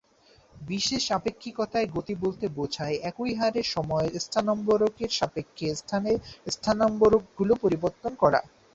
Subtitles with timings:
[0.65, 6.17] বিশেষ আপেক্ষিকতায় গতি বলতে বোঝায়, একই হারে সময়ের স্থানম্বরকের সাপেক্ষে স্থানের
[6.47, 8.39] স্থানম্বরকগুলো পরিবর্তন করা।